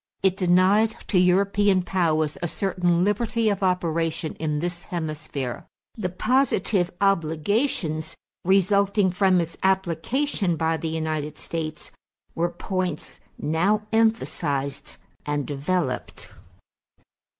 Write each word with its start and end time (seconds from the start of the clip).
It 0.23 0.35
denied 0.35 0.95
to 1.09 1.19
European 1.19 1.83
powers 1.83 2.35
a 2.41 2.47
certain 2.47 3.03
liberty 3.03 3.49
of 3.49 3.61
operation 3.61 4.33
in 4.37 4.57
this 4.57 4.85
hemisphere. 4.85 5.67
The 5.95 6.09
positive 6.09 6.89
obligations 6.99 8.15
resulting 8.43 9.11
from 9.11 9.39
its 9.39 9.57
application 9.61 10.55
by 10.55 10.77
the 10.77 10.89
United 10.89 11.37
States 11.37 11.91
were 12.33 12.49
points 12.49 13.19
now 13.37 13.85
emphasized 13.91 14.97
and 15.27 15.45
developed. 15.45 16.29